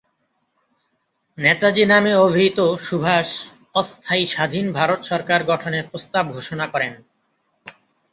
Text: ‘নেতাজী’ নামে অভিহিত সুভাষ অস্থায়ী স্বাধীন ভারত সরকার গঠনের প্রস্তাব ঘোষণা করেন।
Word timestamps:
‘নেতাজী’ 1.37 1.83
নামে 1.85 2.11
অভিহিত 2.17 2.59
সুভাষ 2.85 3.27
অস্থায়ী 3.75 4.25
স্বাধীন 4.25 4.65
ভারত 4.71 4.99
সরকার 5.03 5.39
গঠনের 5.43 5.85
প্রস্তাব 5.91 6.23
ঘোষণা 6.31 6.65
করেন। 6.67 6.93